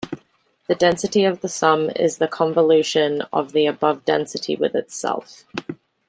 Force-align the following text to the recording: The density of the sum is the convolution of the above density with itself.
The 0.67 0.73
density 0.73 1.25
of 1.25 1.41
the 1.41 1.47
sum 1.47 1.91
is 1.91 2.17
the 2.17 2.27
convolution 2.27 3.21
of 3.31 3.51
the 3.51 3.67
above 3.67 4.03
density 4.03 4.55
with 4.55 4.73
itself. 4.73 5.45